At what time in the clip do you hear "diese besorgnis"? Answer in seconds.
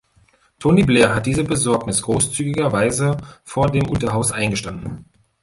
1.27-2.01